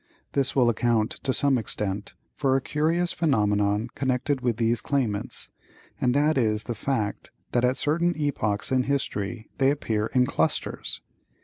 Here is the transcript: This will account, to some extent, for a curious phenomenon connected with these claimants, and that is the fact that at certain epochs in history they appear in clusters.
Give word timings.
This 0.31 0.55
will 0.55 0.67
account, 0.67 1.11
to 1.21 1.31
some 1.31 1.59
extent, 1.59 2.15
for 2.33 2.55
a 2.55 2.59
curious 2.61 3.11
phenomenon 3.13 3.87
connected 3.93 4.41
with 4.41 4.57
these 4.57 4.81
claimants, 4.81 5.49
and 6.01 6.15
that 6.15 6.39
is 6.39 6.63
the 6.63 6.73
fact 6.73 7.29
that 7.51 7.63
at 7.63 7.77
certain 7.77 8.15
epochs 8.17 8.71
in 8.71 8.85
history 8.85 9.47
they 9.59 9.69
appear 9.69 10.07
in 10.07 10.25
clusters. 10.25 11.01